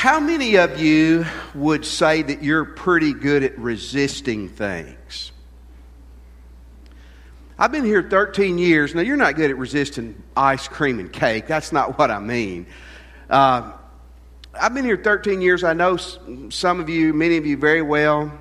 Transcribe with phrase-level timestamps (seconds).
[0.00, 5.30] How many of you would say that you're pretty good at resisting things?
[7.58, 8.94] I've been here 13 years.
[8.94, 11.46] Now, you're not good at resisting ice cream and cake.
[11.46, 12.66] That's not what I mean.
[13.28, 13.72] Uh,
[14.58, 15.64] I've been here 13 years.
[15.64, 18.32] I know some of you, many of you, very well.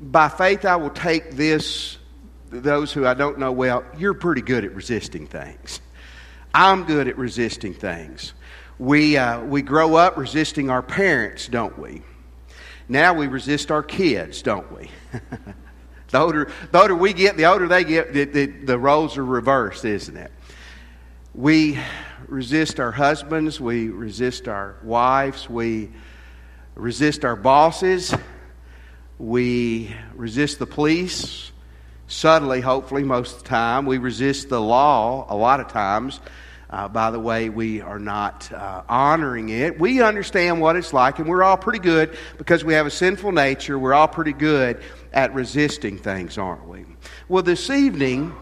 [0.00, 1.96] By faith, I will take this,
[2.48, 5.80] those who I don't know well, you're pretty good at resisting things.
[6.52, 8.32] I'm good at resisting things.
[8.80, 12.00] We, uh, we grow up resisting our parents, don't we?
[12.88, 14.90] Now we resist our kids, don't we?
[16.08, 19.24] the, older, the older we get, the older they get, the, the, the roles are
[19.24, 20.32] reversed, isn't it?
[21.34, 21.78] We
[22.26, 25.90] resist our husbands, we resist our wives, we
[26.74, 28.14] resist our bosses,
[29.18, 31.52] we resist the police.
[32.06, 33.84] Subtly, hopefully, most of the time.
[33.84, 36.18] We resist the law a lot of times.
[36.70, 39.80] Uh, by the way, we are not uh, honoring it.
[39.80, 43.32] We understand what it's like, and we're all pretty good because we have a sinful
[43.32, 43.76] nature.
[43.76, 44.80] We're all pretty good
[45.12, 46.84] at resisting things, aren't we?
[47.28, 48.32] Well, this evening,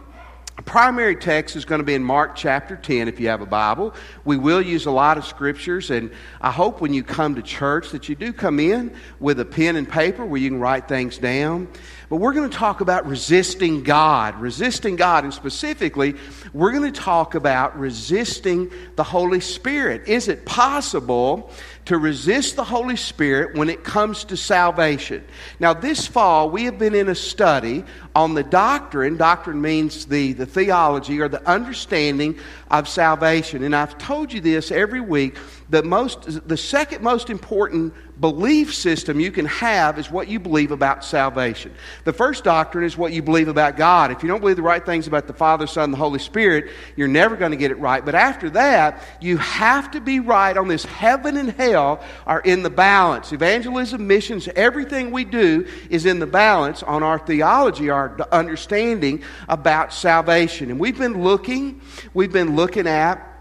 [0.67, 3.95] primary text is going to be in Mark chapter 10 if you have a Bible.
[4.27, 6.11] We will use a lot of scriptures, and
[6.43, 9.77] I hope when you come to church that you do come in with a pen
[9.77, 11.69] and paper where you can write things down.
[12.09, 16.15] But we're going to talk about resisting God, resisting God, and specifically,
[16.55, 20.09] we're going to talk about resisting the Holy Spirit.
[20.09, 21.51] Is it possible
[21.85, 25.23] to resist the Holy Spirit when it comes to salvation?
[25.61, 27.85] Now, this fall, we have been in a study
[28.15, 29.19] on the doctrine.
[29.19, 32.39] Doctrine means the, the theology or the understanding
[32.71, 33.63] of salvation.
[33.63, 35.37] And I've told you this every week
[35.71, 40.71] the, most, the second most important belief system you can have is what you believe
[40.71, 41.73] about salvation.
[42.05, 44.11] The first doctrine is what you believe about God.
[44.11, 46.71] If you don't believe the right things about the Father, Son, and the Holy Spirit,
[46.97, 48.05] you're never going to get it right.
[48.05, 52.63] But after that, you have to be right on this heaven and hell are in
[52.63, 53.33] the balance.
[53.33, 59.93] Evangelism, missions, everything we do is in the balance on our theology, our understanding about
[59.93, 60.71] salvation.
[60.71, 61.83] And we've been looking,
[62.15, 63.38] we've been looking at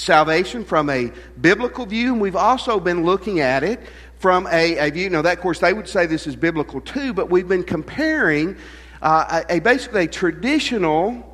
[0.00, 3.80] salvation from a biblical view, and we've also been looking at it
[4.18, 5.10] from a, a view.
[5.10, 8.56] Now, that, of course, they would say this is biblical too, but we've been comparing
[9.02, 11.26] uh, a, a basically a traditional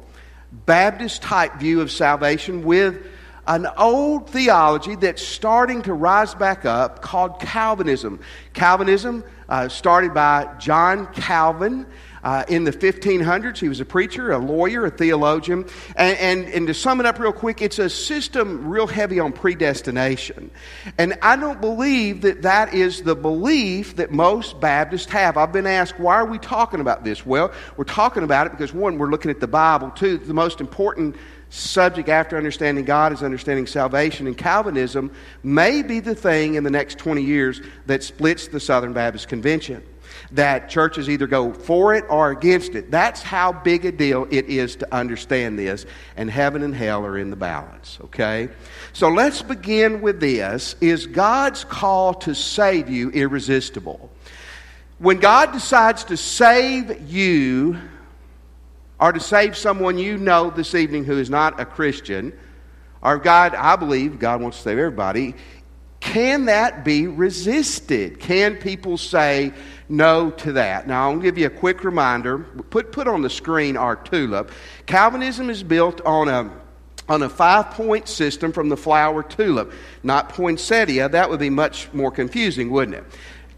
[0.66, 3.06] Baptist type view of salvation with
[3.47, 8.21] an old theology that's starting to rise back up called Calvinism.
[8.53, 11.87] Calvinism uh, started by John Calvin.
[12.26, 15.64] Uh, in the 1500s, he was a preacher, a lawyer, a theologian.
[15.94, 19.32] And, and, and to sum it up real quick, it's a system real heavy on
[19.32, 20.50] predestination.
[20.98, 25.37] And I don't believe that that is the belief that most Baptists have.
[25.37, 27.25] I've been asked, why are we talking about this?
[27.25, 29.91] Well, we're talking about it because, one, we're looking at the Bible.
[29.91, 31.14] Two, the most important
[31.50, 34.26] subject after understanding God is understanding salvation.
[34.26, 35.12] And Calvinism
[35.44, 39.84] may be the thing in the next 20 years that splits the Southern Baptist Convention
[40.32, 42.91] that churches either go for it or against it.
[42.91, 45.87] That's how big a deal it is to understand this.
[46.16, 48.49] And heaven and hell are in the balance, okay?
[48.93, 50.76] So let's begin with this.
[50.81, 54.10] Is God's call to save you irresistible?
[54.99, 57.78] When God decides to save you,
[58.99, 62.32] or to save someone you know this evening who is not a Christian,
[63.03, 65.34] or God, I believe God wants to save everybody,
[66.16, 68.21] can that be resisted?
[68.21, 69.53] Can people say,
[69.91, 70.88] no to that.
[70.88, 72.38] Now, I'll give you a quick reminder.
[72.38, 74.50] Put, put on the screen our tulip.
[74.87, 76.50] Calvinism is built on a
[77.10, 79.71] on a five point system from the flower tulip,
[80.03, 81.10] not poinsettia.
[81.10, 83.05] That would be much more confusing, wouldn't it?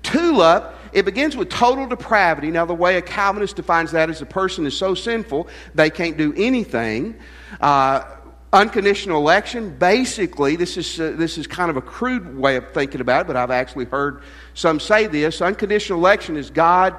[0.02, 2.50] Tulip, it begins with total depravity.
[2.50, 6.16] Now, the way a Calvinist defines that is a person is so sinful they can't
[6.16, 7.14] do anything.
[7.60, 8.02] Uh,
[8.52, 13.00] unconditional election, basically, this is, uh, this is kind of a crude way of thinking
[13.00, 14.22] about it, but I've actually heard
[14.54, 15.42] some say this.
[15.42, 16.94] Unconditional election is God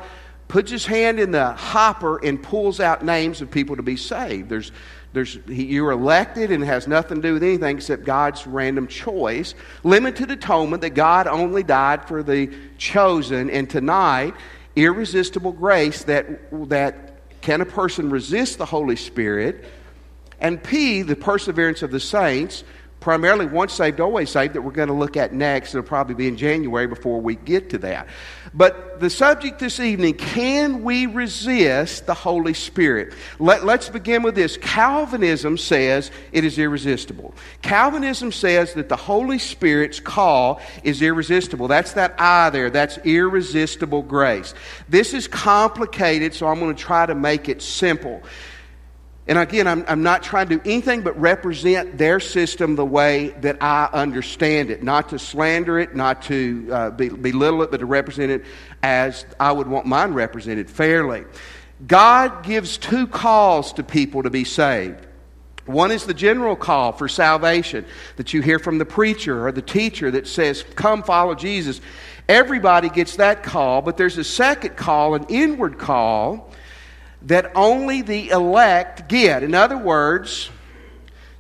[0.48, 4.50] puts his hand in the hopper and pulls out names of people to be saved.
[4.50, 4.72] There's,
[5.14, 8.88] there's, he, you're elected and it has nothing to do with anything except God's random
[8.88, 9.56] choice.
[9.84, 13.50] Limited atonement that God only died for the chosen.
[13.50, 14.34] And tonight,
[14.76, 16.28] irresistible grace that,
[16.70, 19.66] that can a person resist the Holy Spirit?
[20.40, 22.64] And P, the perseverance of the saints,
[23.00, 25.74] primarily once saved, always saved, that we're going to look at next.
[25.74, 28.08] It'll probably be in January before we get to that.
[28.54, 33.14] But the subject this evening can we resist the Holy Spirit?
[33.38, 34.58] Let, us begin with this.
[34.58, 37.34] Calvinism says it is irresistible.
[37.62, 41.68] Calvinism says that the Holy Spirit's call is irresistible.
[41.68, 42.70] That's that I there.
[42.70, 44.54] That's irresistible grace.
[44.90, 48.24] This is complicated, so I'm going to try to make it simple.
[49.30, 53.28] And again, I'm, I'm not trying to do anything but represent their system the way
[53.42, 54.82] that I understand it.
[54.82, 58.44] Not to slander it, not to uh, belittle it, but to represent it
[58.82, 61.26] as I would want mine represented fairly.
[61.86, 65.06] God gives two calls to people to be saved.
[65.68, 67.86] One is the general call for salvation
[68.16, 71.82] that you hear from the preacher or the teacher that says, Come follow Jesus.
[72.28, 76.50] Everybody gets that call, but there's a second call, an inward call
[77.24, 79.44] that only the elect get.
[79.44, 80.50] In other words,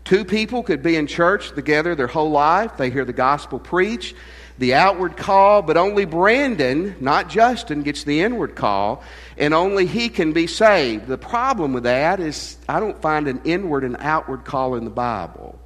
[0.03, 4.15] two people could be in church together their whole life, they hear the gospel preached,
[4.57, 9.03] the outward call, but only Brandon, not Justin, gets the inward call,
[9.37, 11.07] and only he can be saved.
[11.07, 14.89] The problem with that is I don't find an inward and outward call in the
[14.89, 15.57] Bible.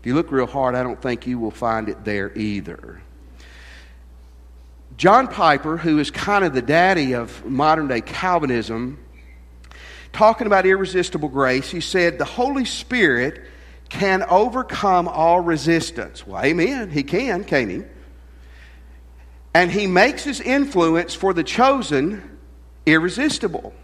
[0.00, 3.00] If you look real hard, I don't think you will find it there either.
[4.96, 8.98] John Piper, who is kind of the daddy of modern day Calvinism,
[10.12, 13.42] talking about irresistible grace, he said, The Holy Spirit
[13.88, 16.26] can overcome all resistance.
[16.26, 16.90] Well, amen.
[16.90, 17.82] He can, can't he?
[19.54, 22.38] And he makes his influence for the chosen
[22.86, 23.74] irresistible.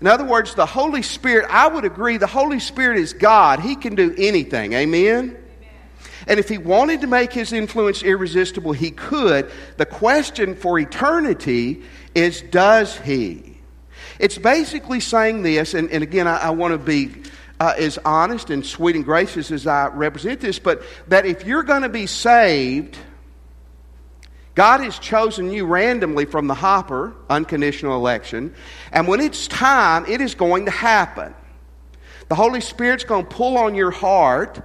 [0.00, 3.60] In other words, the Holy Spirit, I would agree, the Holy Spirit is God.
[3.60, 4.72] He can do anything.
[4.72, 5.36] Amen?
[6.26, 9.50] And if he wanted to make his influence irresistible, he could.
[9.76, 11.82] The question for eternity
[12.14, 13.49] is does he?
[14.20, 17.10] It's basically saying this, and, and again, I, I want to be
[17.58, 21.62] uh, as honest and sweet and gracious as I represent this, but that if you're
[21.62, 22.98] going to be saved,
[24.54, 28.54] God has chosen you randomly from the hopper, unconditional election,
[28.92, 31.34] and when it's time, it is going to happen.
[32.28, 34.60] The Holy Spirit's going to pull on your heart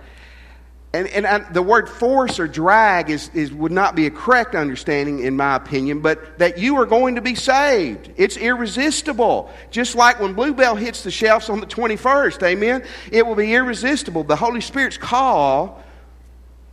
[0.95, 4.55] and, and I, the word force or drag is, is, would not be a correct
[4.55, 8.11] understanding, in my opinion, but that you are going to be saved.
[8.15, 9.51] It's irresistible.
[9.71, 12.83] Just like when Bluebell hits the shelves on the 21st, amen?
[13.11, 14.23] It will be irresistible.
[14.23, 15.83] The Holy Spirit's call,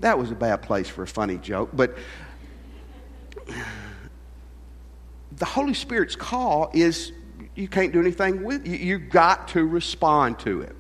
[0.00, 1.96] that was a bad place for a funny joke, but
[5.36, 7.12] the Holy Spirit's call is
[7.54, 8.76] you can't do anything with you.
[8.76, 10.76] You've got to respond to it.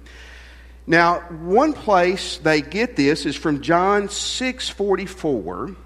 [0.86, 5.76] Now, one place they get this is from John 6:44.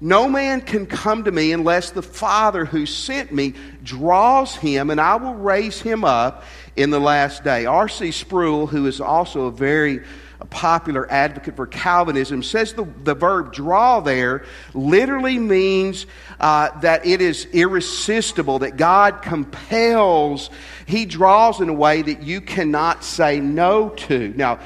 [0.00, 3.54] No man can come to me unless the Father who sent me
[3.84, 6.42] draws him, and I will raise him up
[6.74, 7.66] in the last day.
[7.66, 8.10] R.C.
[8.10, 10.00] Sproul, who is also a very
[10.42, 14.44] a popular advocate for Calvinism, says the, the verb draw there
[14.74, 16.04] literally means
[16.40, 20.50] uh, that it is irresistible, that God compels,
[20.84, 24.34] He draws in a way that you cannot say no to.
[24.36, 24.58] Now,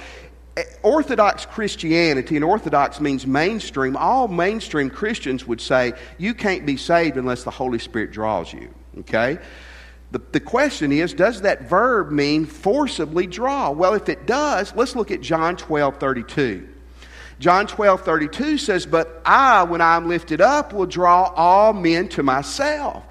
[0.83, 7.19] Orthodox Christianity, and Orthodox means mainstream, all mainstream Christians would say you can't be saved
[7.19, 8.73] unless the Holy Spirit draws you.
[9.01, 9.39] Okay?
[10.13, 13.71] The, the question is, does that verb mean forcibly draw?
[13.71, 16.69] Well, if it does, let's look at John 12 32.
[17.39, 22.23] John 12 32 says, But I, when I'm lifted up, will draw all men to
[22.23, 23.05] myself.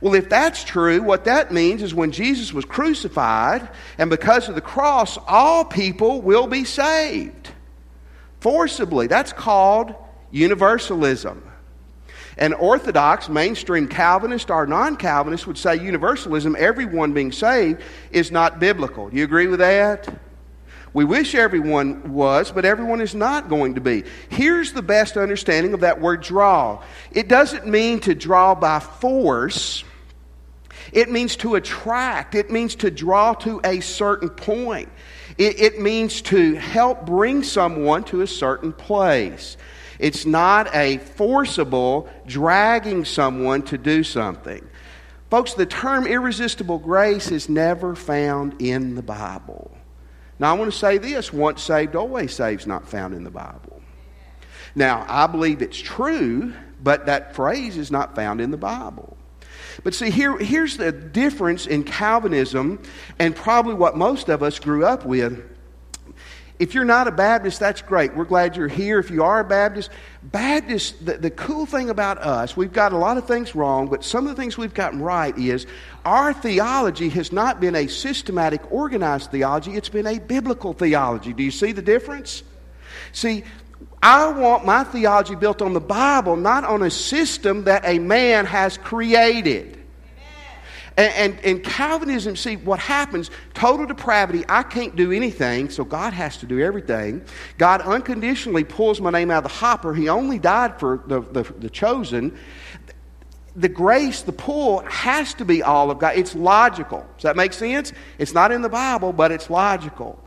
[0.00, 3.68] Well, if that's true, what that means is when Jesus was crucified,
[3.98, 7.50] and because of the cross, all people will be saved.
[8.40, 9.08] Forcibly.
[9.08, 9.94] That's called
[10.30, 11.47] universalism.
[12.38, 17.82] And Orthodox, mainstream Calvinist or non Calvinist would say universalism, everyone being saved,
[18.12, 19.10] is not biblical.
[19.10, 20.08] Do you agree with that?
[20.94, 24.04] We wish everyone was, but everyone is not going to be.
[24.30, 29.84] Here's the best understanding of that word draw it doesn't mean to draw by force,
[30.92, 34.88] it means to attract, it means to draw to a certain point.
[35.36, 39.56] It, it means to help bring someone to a certain place.
[39.98, 44.66] It's not a forcible dragging someone to do something.
[45.30, 49.70] Folks, the term irresistible grace is never found in the Bible.
[50.38, 53.30] Now, I want to say this once saved, always saved is not found in the
[53.30, 53.82] Bible.
[54.74, 59.16] Now, I believe it's true, but that phrase is not found in the Bible.
[59.82, 62.82] But see, here, here's the difference in Calvinism
[63.18, 65.42] and probably what most of us grew up with
[66.58, 68.14] if you're not a Baptist, that's great.
[68.16, 68.98] We're glad you're here.
[68.98, 69.90] If you are a Baptist,
[70.22, 74.02] Baptist, the, the cool thing about us, we've got a lot of things wrong, but
[74.02, 75.66] some of the things we've gotten right is
[76.04, 81.32] our theology has not been a systematic, organized theology, it's been a biblical theology.
[81.32, 82.42] Do you see the difference?
[83.12, 83.44] See,
[84.02, 88.46] I want my theology built on the Bible, not on a system that a man
[88.46, 89.77] has created.
[90.98, 96.12] And, and, and, Calvinism, see what happens, total depravity, I can't do anything, so God
[96.12, 97.22] has to do everything.
[97.56, 99.94] God unconditionally pulls my name out of the hopper.
[99.94, 102.36] He only died for the, the, the chosen.
[103.54, 106.16] the grace, the pull, has to be all of God.
[106.16, 107.06] It's logical.
[107.14, 107.92] Does that make sense?
[108.18, 110.18] It's not in the Bible, but it's logical.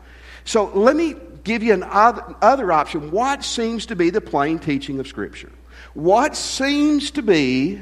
[0.44, 3.10] So let me give you an other, other option.
[3.10, 5.52] What seems to be the plain teaching of Scripture?
[5.92, 7.80] What seems to be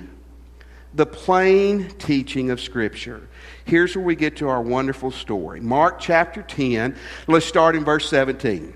[0.95, 3.29] the plain teaching of Scripture?
[3.65, 5.61] Here's where we get to our wonderful story.
[5.61, 8.75] Mark chapter 10, let's start in verse 17.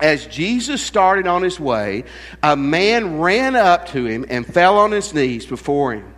[0.00, 2.04] As Jesus started on his way,
[2.42, 6.14] a man ran up to him and fell on his knees before him.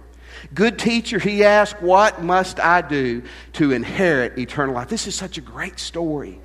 [0.53, 3.23] Good teacher, he asked, What must I do
[3.55, 4.89] to inherit eternal life?
[4.89, 6.41] This is such a great story.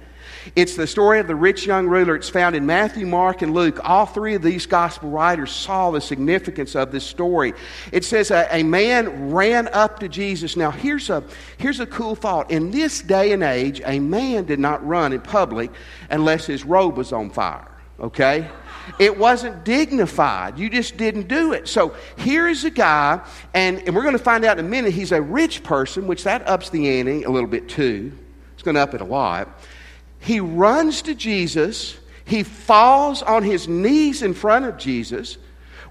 [0.56, 2.16] It's the story of the rich young ruler.
[2.16, 3.80] It's found in Matthew, Mark, and Luke.
[3.84, 7.54] All three of these gospel writers saw the significance of this story.
[7.92, 10.56] It says a, a man ran up to Jesus.
[10.56, 11.24] Now, here's a,
[11.58, 12.52] here's a cool thought.
[12.52, 15.72] In this day and age, a man did not run in public
[16.10, 17.72] unless his robe was on fire.
[18.00, 18.48] Okay?
[19.00, 20.60] It wasn't dignified.
[20.60, 21.68] You just didn't do it.
[21.68, 24.94] So here is a guy, and, and we're going to find out in a minute,
[24.94, 28.12] he's a rich person, which that ups the ante a little bit too.
[28.54, 29.60] It's going to up it a lot.
[30.26, 31.96] He runs to Jesus.
[32.26, 35.38] He falls on his knees in front of Jesus.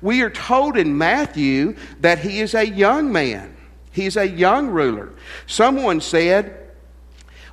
[0.03, 3.57] We are told in Matthew that he is a young man.
[3.93, 5.13] He's a young ruler.
[5.47, 6.73] Someone said,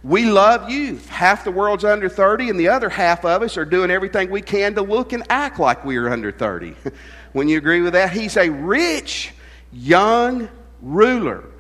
[0.01, 1.07] We love youth.
[1.07, 4.41] Half the world's under 30, and the other half of us are doing everything we
[4.41, 6.73] can to look and act like we are under 30.
[7.33, 9.33] when you agree with that, he's a rich,
[9.71, 10.49] young
[10.81, 11.50] ruler.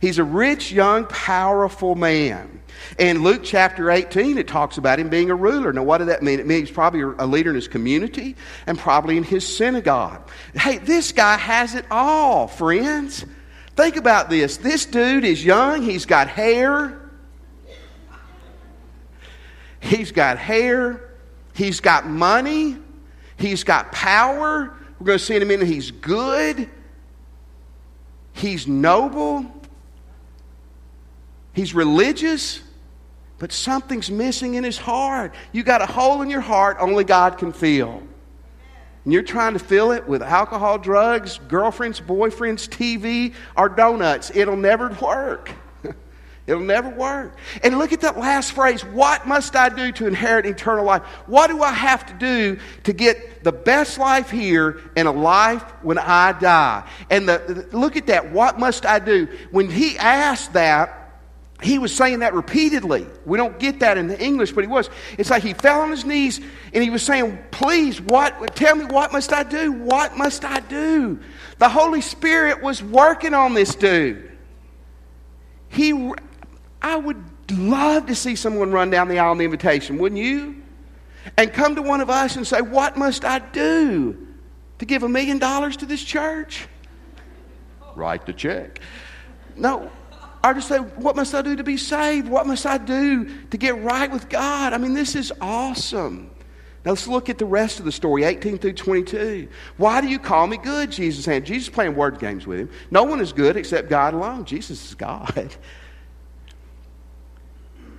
[0.00, 2.62] He's a rich, young, powerful man.
[2.98, 5.72] In Luke chapter 18, it talks about him being a ruler.
[5.72, 6.40] Now, what did that mean?
[6.40, 10.28] It means he's probably a leader in his community and probably in his synagogue.
[10.54, 13.26] Hey, this guy has it all, friends.
[13.76, 14.56] Think about this.
[14.56, 16.96] This dude is young, he's got hair.
[19.80, 21.10] He's got hair.
[21.54, 22.76] He's got money.
[23.36, 24.76] He's got power.
[24.98, 26.68] We're going to see in a minute he's good.
[28.32, 29.59] He's noble.
[31.60, 32.62] He's religious
[33.38, 35.34] but something's missing in his heart.
[35.52, 38.02] You got a hole in your heart only God can fill.
[39.04, 44.30] And you're trying to fill it with alcohol, drugs, girlfriends, boyfriends, TV, or donuts.
[44.34, 45.50] It'll never work.
[46.46, 47.36] It'll never work.
[47.62, 51.02] And look at that last phrase What must I do to inherit eternal life?
[51.26, 55.62] What do I have to do to get the best life here and a life
[55.82, 56.88] when I die?
[57.10, 58.32] And the, look at that.
[58.32, 59.28] What must I do?
[59.50, 60.99] When he asked that,
[61.62, 63.06] he was saying that repeatedly.
[63.26, 64.88] We don't get that in the English, but he was.
[65.18, 66.40] It's like he fell on his knees
[66.72, 69.72] and he was saying, Please, what tell me what must I do?
[69.72, 71.20] What must I do?
[71.58, 74.30] The Holy Spirit was working on this dude.
[75.68, 76.12] He
[76.82, 80.62] I would love to see someone run down the aisle in the invitation, wouldn't you?
[81.36, 84.26] And come to one of us and say, What must I do
[84.78, 86.66] to give a million dollars to this church?
[87.94, 88.80] Write the check.
[89.56, 89.90] No,
[90.42, 92.28] or to say, What must I do to be saved?
[92.28, 94.72] What must I do to get right with God?
[94.72, 96.30] I mean, this is awesome.
[96.84, 99.48] Now let's look at the rest of the story, 18 through 22.
[99.76, 100.90] Why do you call me good?
[100.90, 101.44] Jesus said.
[101.44, 102.70] Jesus playing word games with him.
[102.90, 104.46] No one is good except God alone.
[104.46, 105.30] Jesus is God.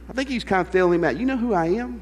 [0.09, 1.17] I think he's kind of feeling him out.
[1.17, 2.01] You know who I am?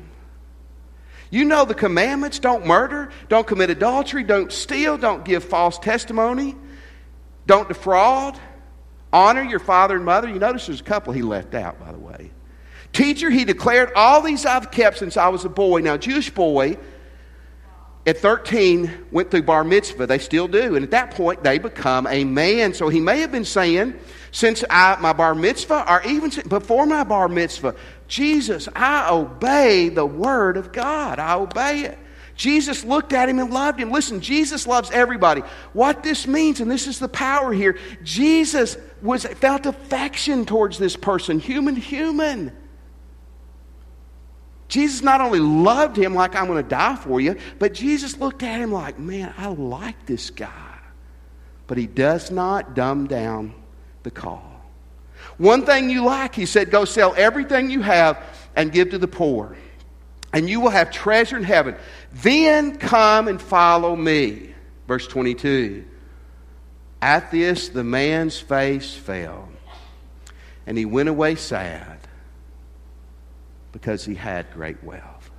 [1.32, 6.56] You know the commandments don't murder, don't commit adultery, don't steal, don't give false testimony,
[7.46, 8.40] don't defraud.
[9.12, 10.30] Honor your father and mother.
[10.30, 12.32] You notice there's a couple he left out, by the way.
[12.94, 15.82] Teacher, he declared, All these I've kept since I was a boy.
[15.82, 16.78] Now, Jewish boy
[18.06, 20.08] at 13 went through bar mitzvah.
[20.08, 20.76] They still do.
[20.76, 22.74] And at that point, they become a man.
[22.74, 23.96] So he may have been saying,
[24.32, 27.76] since I, my bar mitzvah, or even before my bar mitzvah,
[28.08, 31.20] Jesus, I obey the word of God.
[31.20, 32.00] I obey it.
[32.36, 33.92] Jesus looked at him and loved him.
[33.92, 35.42] Listen, Jesus loves everybody.
[35.74, 40.96] What this means, and this is the power here, Jesus was felt affection towards this
[40.96, 42.52] person, human, human.
[44.68, 48.44] Jesus not only loved him like I'm going to die for you, but Jesus looked
[48.44, 50.80] at him like, man, I like this guy.
[51.66, 53.54] But he does not dumb down
[54.04, 54.62] the call.
[55.38, 58.24] One thing you like, he said, go sell everything you have
[58.56, 59.56] and give to the poor,
[60.34, 61.76] and you will have treasure in heaven.
[62.12, 64.54] Then come and follow me.
[64.88, 65.86] Verse 22.
[67.02, 69.48] At this, the man's face fell,
[70.68, 72.00] and he went away sad
[73.72, 75.32] because he had great wealth.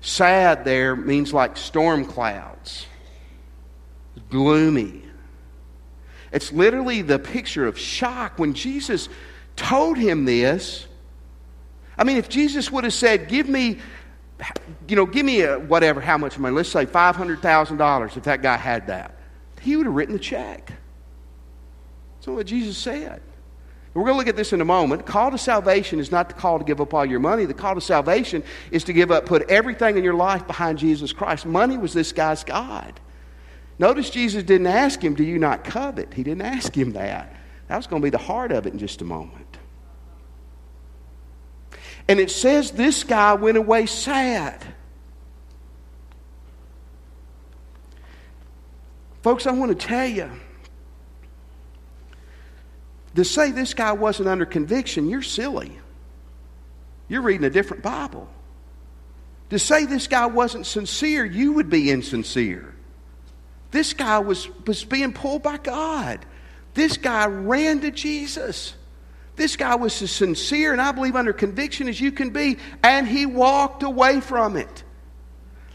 [0.00, 2.86] Sad there means like storm clouds,
[4.30, 5.02] gloomy.
[6.32, 9.08] It's literally the picture of shock when Jesus
[9.56, 10.86] told him this.
[11.96, 13.78] I mean, if Jesus would have said, Give me,
[14.86, 18.56] you know, give me a, whatever, how much money, let's say $500,000 if that guy
[18.56, 19.17] had that,
[19.60, 20.72] he would have written the check.
[22.16, 23.22] That's what Jesus said.
[23.94, 25.06] We're going to look at this in a moment.
[25.06, 27.46] Call to salvation is not the call to give up all your money.
[27.46, 31.12] The call to salvation is to give up, put everything in your life behind Jesus
[31.12, 31.46] Christ.
[31.46, 33.00] Money was this guy's God.
[33.78, 36.14] Notice Jesus didn't ask him, Do you not covet?
[36.14, 37.34] He didn't ask him that.
[37.68, 39.58] That was going to be the heart of it in just a moment.
[42.08, 44.64] And it says this guy went away sad.
[49.28, 50.30] Folks, I want to tell you
[53.14, 55.78] to say this guy wasn't under conviction, you're silly.
[57.08, 58.26] You're reading a different Bible.
[59.50, 62.74] To say this guy wasn't sincere, you would be insincere.
[63.70, 66.24] This guy was, was being pulled by God.
[66.72, 68.72] This guy ran to Jesus.
[69.36, 73.06] This guy was as sincere and I believe under conviction as you can be, and
[73.06, 74.84] he walked away from it.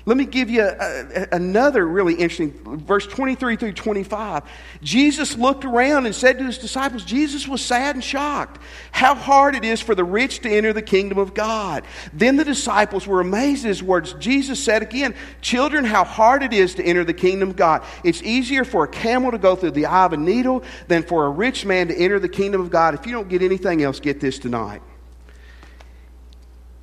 [0.06, 4.44] Let me give you a, a, another really interesting verse 23 through 25.
[4.82, 8.60] Jesus looked around and said to his disciples, Jesus was sad and shocked
[8.92, 11.86] how hard it is for the rich to enter the kingdom of God.
[12.12, 14.12] Then the disciples were amazed at his words.
[14.16, 17.82] Jesus said again, Children, how hard it is to enter the kingdom of God.
[18.04, 21.26] It's easier for a camel to go through the eye of a needle than for
[21.26, 22.94] a rich man to enter the kingdom of God.
[22.94, 24.82] If you don't get anything else, get this tonight.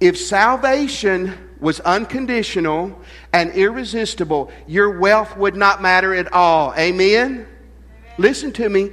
[0.01, 2.99] If salvation was unconditional
[3.33, 6.73] and irresistible, your wealth would not matter at all.
[6.75, 7.01] Amen?
[7.01, 7.47] Amen?
[8.19, 8.91] Listen to me.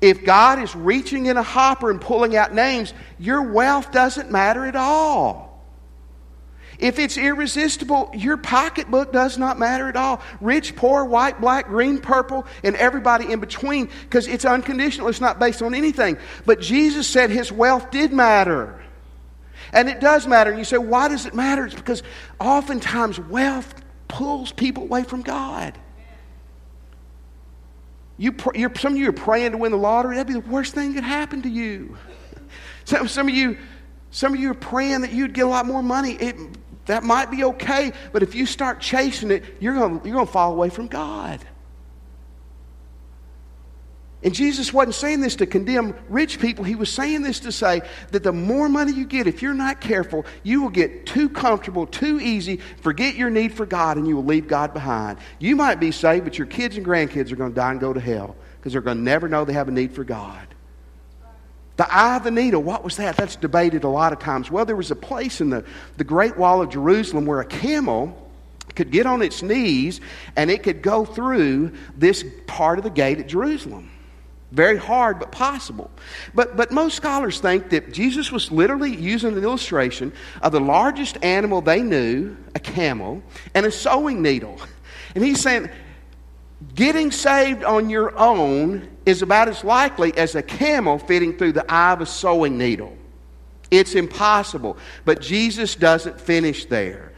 [0.00, 4.64] If God is reaching in a hopper and pulling out names, your wealth doesn't matter
[4.66, 5.46] at all.
[6.78, 10.20] If it's irresistible, your pocketbook does not matter at all.
[10.42, 15.08] Rich, poor, white, black, green, purple, and everybody in between, because it's unconditional.
[15.08, 16.18] It's not based on anything.
[16.44, 18.78] But Jesus said his wealth did matter.
[19.72, 20.50] And it does matter.
[20.50, 21.66] And you say, why does it matter?
[21.66, 22.02] It's because
[22.40, 23.74] oftentimes wealth
[24.08, 25.78] pulls people away from God.
[28.18, 28.34] You,
[28.76, 30.16] some of you are praying to win the lottery.
[30.16, 31.96] That'd be the worst thing that could happen to you.
[32.84, 33.58] Some, some, of you,
[34.12, 36.12] some of you are praying that you'd get a lot more money.
[36.12, 36.36] It,
[36.86, 40.32] that might be okay, but if you start chasing it, you're going you're going to
[40.32, 41.40] fall away from God.
[44.26, 46.64] And Jesus wasn't saying this to condemn rich people.
[46.64, 49.80] He was saying this to say that the more money you get, if you're not
[49.80, 54.16] careful, you will get too comfortable, too easy, forget your need for God, and you
[54.16, 55.18] will leave God behind.
[55.38, 57.92] You might be saved, but your kids and grandkids are going to die and go
[57.92, 60.48] to hell because they're going to never know they have a need for God.
[61.76, 63.16] The eye of the needle, what was that?
[63.16, 64.50] That's debated a lot of times.
[64.50, 65.64] Well, there was a place in the,
[65.98, 68.28] the Great Wall of Jerusalem where a camel
[68.74, 70.00] could get on its knees
[70.34, 73.90] and it could go through this part of the gate at Jerusalem.
[74.52, 75.90] Very hard, but possible.
[76.34, 81.18] But, but most scholars think that Jesus was literally using an illustration of the largest
[81.22, 83.22] animal they knew, a camel,
[83.54, 84.60] and a sewing needle.
[85.14, 85.68] And he's saying,
[86.74, 91.70] getting saved on your own is about as likely as a camel fitting through the
[91.72, 92.96] eye of a sewing needle.
[93.70, 94.76] It's impossible.
[95.04, 97.12] But Jesus doesn't finish there.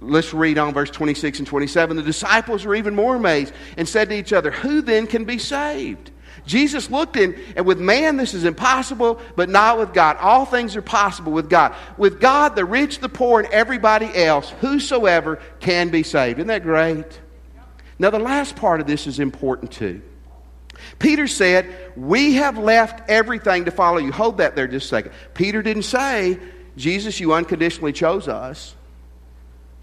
[0.00, 1.96] Let's read on verse 26 and 27.
[1.96, 5.38] The disciples were even more amazed and said to each other, Who then can be
[5.38, 6.10] saved?
[6.50, 10.16] Jesus looked in, and with man, this is impossible, but not with God.
[10.16, 11.76] All things are possible with God.
[11.96, 16.40] With God, the rich, the poor, and everybody else, whosoever can be saved.
[16.40, 17.20] Isn't that great?
[18.00, 20.02] Now, the last part of this is important too.
[20.98, 24.10] Peter said, We have left everything to follow you.
[24.10, 25.12] Hold that there just a second.
[25.34, 26.36] Peter didn't say,
[26.76, 28.74] Jesus, you unconditionally chose us.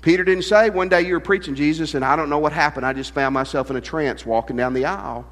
[0.01, 2.85] Peter didn't say, One day you were preaching Jesus, and I don't know what happened.
[2.85, 5.25] I just found myself in a trance walking down the aisle.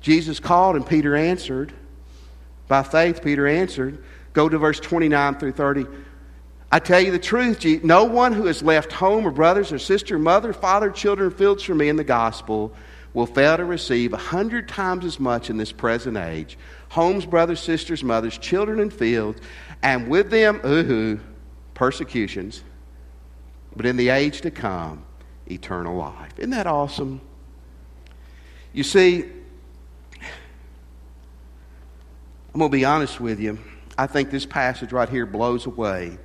[0.00, 1.72] Jesus called and Peter answered.
[2.68, 4.02] By faith, Peter answered.
[4.32, 5.86] Go to verse 29 through 30.
[6.72, 10.18] I tell you the truth, no one who has left home or brothers or sister,
[10.18, 12.72] mother, father, children, fields for me in the gospel
[13.12, 16.56] will fail to receive a hundred times as much in this present age.
[16.90, 19.40] Homes, brothers, sisters, mothers, children, and fields,
[19.82, 21.18] and with them, ooh,
[21.74, 22.62] persecutions,
[23.74, 25.04] but in the age to come,
[25.50, 26.32] eternal life.
[26.38, 27.20] Isn't that awesome?
[28.72, 29.24] You see,
[32.52, 33.58] I'm going to be honest with you.
[33.96, 36.18] I think this passage right here blows away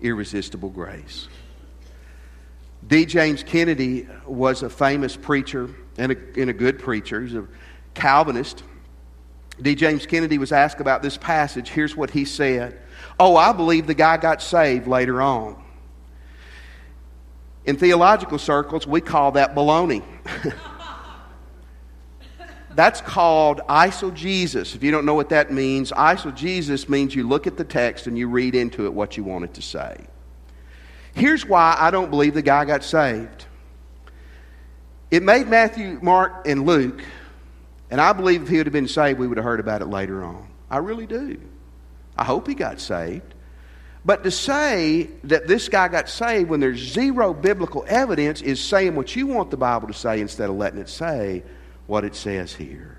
[0.00, 1.28] irresistible grace.
[2.86, 3.04] D.
[3.04, 7.20] James Kennedy was a famous preacher and a, and a good preacher.
[7.20, 7.46] He's a
[7.92, 8.62] Calvinist.
[9.60, 9.74] D.
[9.74, 11.68] James Kennedy was asked about this passage.
[11.68, 12.80] Here's what he said
[13.20, 15.62] Oh, I believe the guy got saved later on.
[17.66, 20.02] In theological circles, we call that baloney.
[22.78, 24.76] That's called eisegesis.
[24.76, 28.16] If you don't know what that means, eisegesis means you look at the text and
[28.16, 30.06] you read into it what you want it to say.
[31.12, 33.46] Here's why I don't believe the guy got saved.
[35.10, 37.02] It made Matthew, Mark, and Luke,
[37.90, 39.86] and I believe if he would have been saved, we would have heard about it
[39.86, 40.46] later on.
[40.70, 41.40] I really do.
[42.16, 43.34] I hope he got saved.
[44.04, 48.94] But to say that this guy got saved when there's zero biblical evidence is saying
[48.94, 51.42] what you want the Bible to say instead of letting it say
[51.88, 52.96] what it says here.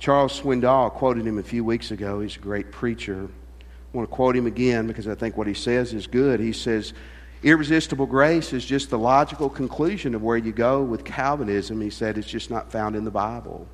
[0.00, 2.20] Charles Swindoll quoted him a few weeks ago.
[2.20, 3.28] He's a great preacher.
[3.28, 6.40] I want to quote him again because I think what he says is good.
[6.40, 6.94] He says,
[7.42, 11.80] Irresistible grace is just the logical conclusion of where you go with Calvinism.
[11.80, 13.68] He said it's just not found in the Bible.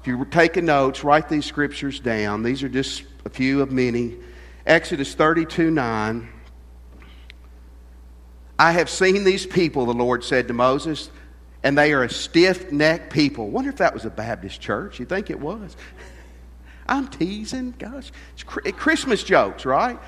[0.00, 2.42] If you're taking notes, write these scriptures down.
[2.42, 4.16] These are just a few of many.
[4.66, 6.28] Exodus 32 9.
[8.58, 11.10] I have seen these people, the Lord said to Moses,
[11.62, 13.50] and they are a stiff necked people.
[13.50, 14.98] Wonder if that was a Baptist church.
[14.98, 15.76] You think it was?
[16.88, 17.74] I'm teasing.
[17.78, 19.98] Gosh, it's Christmas jokes, right?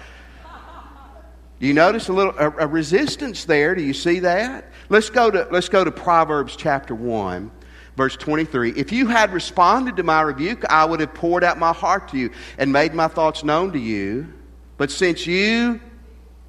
[1.60, 3.74] Do you notice a little a, a, resistance there?
[3.74, 4.70] Do you see that?
[4.88, 7.50] Let's go to let's go to Proverbs chapter one,
[7.96, 8.74] verse twenty-three.
[8.76, 12.16] If you had responded to my rebuke, I would have poured out my heart to
[12.16, 14.32] you and made my thoughts known to you.
[14.76, 15.80] But since you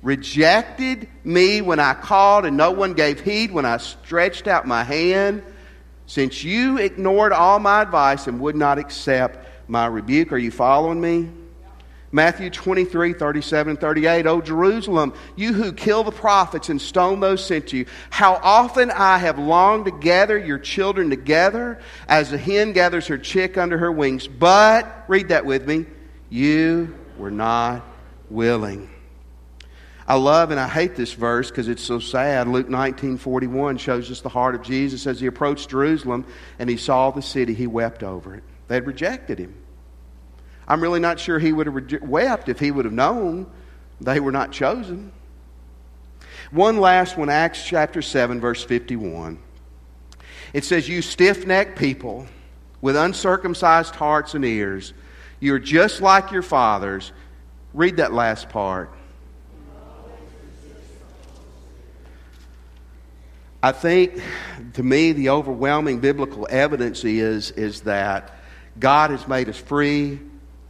[0.01, 4.83] rejected me when I called and no one gave heed when I stretched out my
[4.83, 5.43] hand.
[6.05, 10.99] Since you ignored all my advice and would not accept my rebuke, are you following
[10.99, 11.29] me?
[12.11, 14.25] Matthew 23, 37, and 38.
[14.25, 18.89] O Jerusalem, you who kill the prophets and stone those sent to you, how often
[18.89, 23.77] I have longed to gather your children together as a hen gathers her chick under
[23.77, 24.27] her wings.
[24.27, 25.85] But, read that with me,
[26.31, 27.85] you were not
[28.31, 28.89] willing.
[30.09, 32.47] I love and I hate this verse because it's so sad.
[32.47, 35.05] Luke 19 41 shows us the heart of Jesus.
[35.05, 36.25] As he approached Jerusalem
[36.57, 38.43] and he saw the city, he wept over it.
[38.67, 39.53] They had rejected him.
[40.67, 43.45] I'm really not sure he would have wept if he would have known
[44.01, 45.11] they were not chosen.
[46.49, 49.37] One last one, Acts chapter 7, verse 51.
[50.53, 52.25] It says, You stiff necked people
[52.81, 54.93] with uncircumcised hearts and ears,
[55.39, 57.11] you're just like your fathers.
[57.73, 58.91] Read that last part.
[63.61, 64.21] I think,
[64.73, 68.35] to me, the overwhelming biblical evidence is, is that
[68.79, 70.19] God has made us free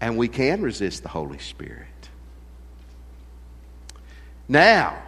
[0.02, 1.86] and we can resist the Holy Spirit.
[4.48, 5.04] Now,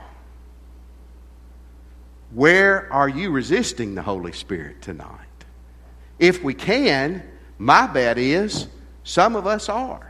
[2.31, 5.17] where are you resisting the Holy Spirit tonight?
[6.19, 7.23] If we can,
[7.57, 8.67] my bet is
[9.03, 10.07] some of us are.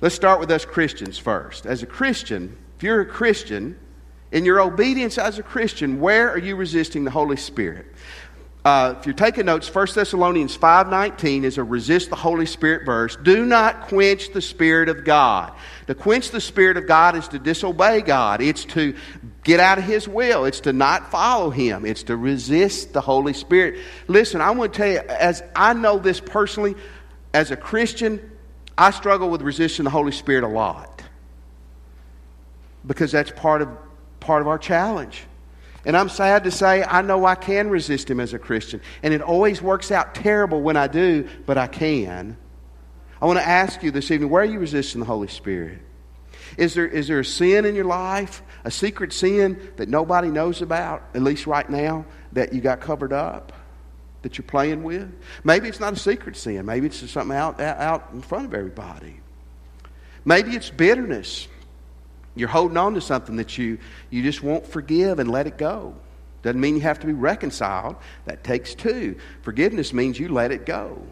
[0.00, 1.64] Let's start with us Christians first.
[1.64, 3.78] As a Christian, if you're a Christian,
[4.30, 7.86] in your obedience as a Christian, where are you resisting the Holy Spirit?
[8.64, 13.16] Uh, if you're taking notes, 1 Thessalonians 5.19 is a resist the Holy Spirit verse.
[13.16, 15.54] Do not quench the Spirit of God.
[15.86, 18.42] To quench the Spirit of God is to disobey God.
[18.42, 18.94] It's to
[19.42, 20.44] get out of His will.
[20.44, 21.86] It's to not follow Him.
[21.86, 23.80] It's to resist the Holy Spirit.
[24.06, 26.74] Listen, I want to tell you, as I know this personally,
[27.32, 28.20] as a Christian,
[28.76, 31.02] I struggle with resisting the Holy Spirit a lot.
[32.86, 33.68] Because that's part of
[34.20, 35.24] part of our challenge.
[35.84, 38.80] And I'm sad to say, I know I can resist him as a Christian.
[39.02, 42.36] And it always works out terrible when I do, but I can.
[43.20, 45.78] I want to ask you this evening where are you resisting the Holy Spirit?
[46.56, 50.62] Is there, is there a sin in your life, a secret sin that nobody knows
[50.62, 53.52] about, at least right now, that you got covered up,
[54.22, 55.12] that you're playing with?
[55.44, 56.64] Maybe it's not a secret sin.
[56.66, 59.20] Maybe it's something out, out in front of everybody.
[60.24, 61.48] Maybe it's bitterness.
[62.38, 63.78] You're holding on to something that you,
[64.10, 65.94] you just won't forgive and let it go.
[66.42, 67.96] Doesn't mean you have to be reconciled.
[68.26, 69.18] That takes two.
[69.42, 71.02] Forgiveness means you let it go.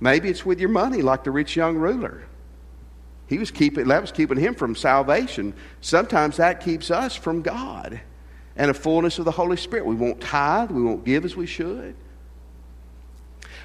[0.00, 2.24] Maybe it's with your money, like the rich young ruler.
[3.26, 5.54] He was keeping that was keeping him from salvation.
[5.80, 7.98] Sometimes that keeps us from God
[8.56, 9.86] and a fullness of the Holy Spirit.
[9.86, 11.96] We won't tithe, we won't give as we should.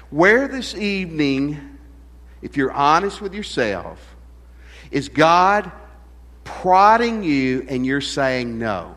[0.08, 1.78] Where this evening,
[2.40, 4.16] if you're honest with yourself,
[4.90, 5.70] is God
[6.60, 8.96] prodding you and you're saying no.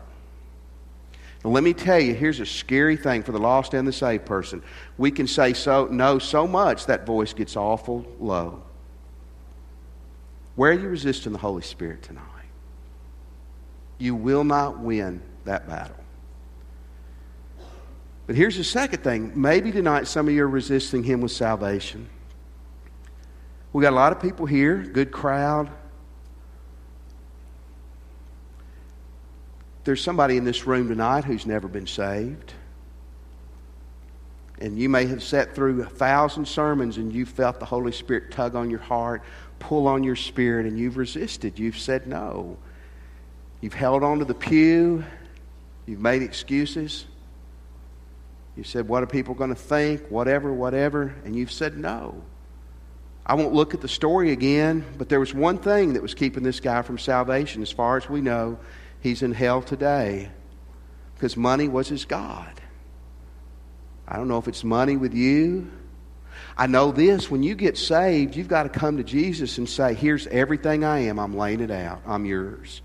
[1.44, 4.24] Now, let me tell you, here's a scary thing for the lost and the saved
[4.24, 4.62] person.
[4.96, 8.62] We can say so no so much that voice gets awful low.
[10.56, 12.22] Where are you resisting the Holy Spirit tonight?
[13.98, 15.96] You will not win that battle.
[18.26, 19.32] But here's the second thing.
[19.34, 22.08] Maybe tonight some of you are resisting Him with salvation.
[23.72, 25.70] We got a lot of people here, good crowd.
[29.84, 32.54] There's somebody in this room tonight who's never been saved.
[34.58, 38.30] And you may have sat through a thousand sermons and you felt the Holy Spirit
[38.30, 39.22] tug on your heart,
[39.58, 41.58] pull on your spirit, and you've resisted.
[41.58, 42.56] You've said no.
[43.60, 45.04] You've held on to the pew.
[45.86, 47.04] You've made excuses.
[48.56, 50.06] You said, What are people going to think?
[50.08, 51.14] Whatever, whatever.
[51.24, 52.22] And you've said no.
[53.26, 56.42] I won't look at the story again, but there was one thing that was keeping
[56.42, 57.62] this guy from salvation.
[57.62, 58.58] As far as we know,
[59.04, 60.30] he's in hell today
[61.14, 62.60] because money was his God.
[64.08, 65.70] I don't know if it's money with you.
[66.56, 69.94] I know this when you get saved, you've got to come to Jesus and say,
[69.94, 71.20] Here's everything I am.
[71.20, 72.02] I'm laying it out.
[72.06, 72.80] I'm yours.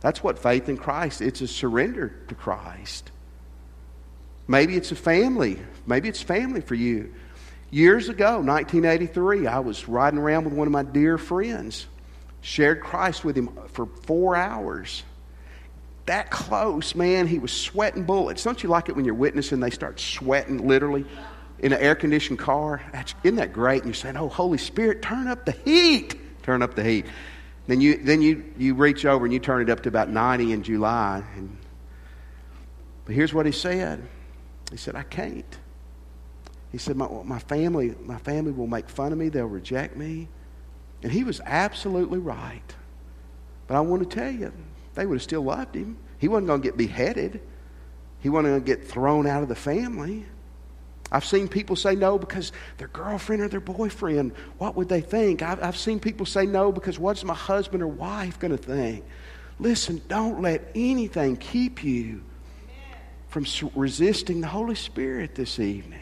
[0.00, 1.22] That's what faith in Christ.
[1.22, 3.10] It's a surrender to Christ.
[4.48, 5.58] Maybe it's a family.
[5.86, 7.14] Maybe it's family for you.
[7.70, 11.86] Years ago, 1983, I was riding around with one of my dear friends.
[12.40, 15.02] Shared Christ with him for four hours.
[16.06, 18.44] That close, man, he was sweating bullets.
[18.44, 21.04] Don't you like it when you're witnessing, they start sweating literally
[21.58, 22.80] in an air conditioned car?
[23.24, 23.82] Isn't that great?
[23.82, 26.14] And you're saying, Oh, Holy Spirit, turn up the heat.
[26.42, 27.06] Turn up the heat.
[27.66, 30.52] Then you, then you, you reach over and you turn it up to about 90
[30.52, 31.24] in July.
[31.36, 31.58] And,
[33.04, 34.06] but here's what he said.
[34.70, 35.58] He said, I can't.
[36.70, 39.28] He said, my, my, family, my family will make fun of me.
[39.28, 40.28] They'll reject me.
[41.02, 42.74] And he was absolutely right.
[43.66, 44.52] But I want to tell you,
[44.96, 45.96] they would have still loved him.
[46.18, 47.40] He wasn't going to get beheaded.
[48.20, 50.26] He wasn't going to get thrown out of the family.
[51.12, 55.42] I've seen people say no because their girlfriend or their boyfriend, what would they think?
[55.42, 59.04] I've, I've seen people say no because what's my husband or wife going to think?
[59.60, 62.22] Listen, don't let anything keep you
[63.28, 66.00] from resisting the Holy Spirit this evening.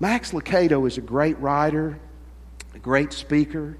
[0.00, 2.00] Max Lucado is a great writer,
[2.74, 3.76] a great speaker.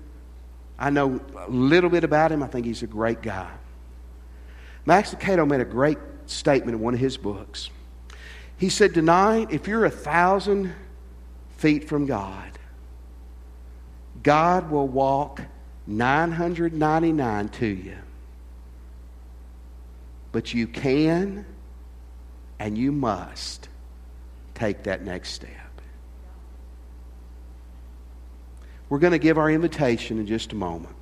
[0.79, 2.42] I know a little bit about him.
[2.42, 3.51] I think he's a great guy.
[4.85, 7.71] Max Lucado made a great statement in one of his books.
[8.57, 10.73] He said, Tonight, if you're a thousand
[11.57, 12.51] feet from God,
[14.23, 15.42] God will walk
[15.87, 17.97] 999 to you.
[20.31, 21.45] But you can
[22.59, 23.68] and you must
[24.55, 25.51] take that next step.
[28.88, 30.95] We're going to give our invitation in just a moment.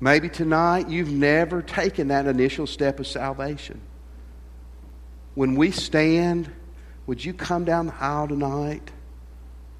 [0.00, 3.80] Maybe tonight you've never taken that initial step of salvation.
[5.34, 6.50] When we stand,
[7.06, 8.90] would you come down the aisle tonight?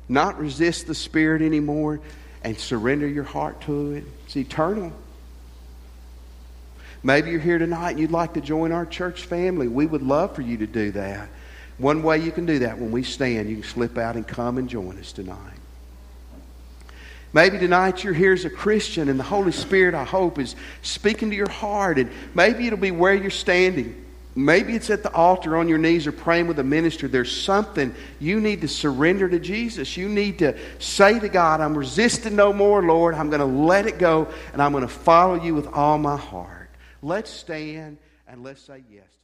[0.09, 2.01] Not resist the Spirit anymore
[2.43, 4.05] and surrender your heart to it.
[4.27, 4.93] It's eternal.
[7.03, 9.69] Maybe you're here tonight and you'd like to join our church family.
[9.69, 11.29] We would love for you to do that.
[11.79, 14.59] One way you can do that when we stand, you can slip out and come
[14.59, 15.58] and join us tonight.
[17.33, 21.31] Maybe tonight you're here as a Christian and the Holy Spirit, I hope, is speaking
[21.31, 21.99] to your heart.
[21.99, 24.05] And maybe it'll be where you're standing.
[24.35, 27.09] Maybe it's at the altar on your knees or praying with a minister.
[27.09, 29.97] There's something you need to surrender to Jesus.
[29.97, 33.15] You need to say to God, I'm resisting no more, Lord.
[33.15, 36.17] I'm going to let it go and I'm going to follow you with all my
[36.17, 36.71] heart.
[37.03, 39.18] Let's stand and let's say yes